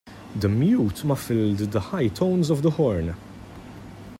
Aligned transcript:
The 0.35 0.49
mute 0.49 1.05
muffled 1.05 1.57
the 1.59 1.79
high 1.79 2.07
tones 2.07 2.49
of 2.49 2.63
the 2.63 2.71
horn. 2.71 3.15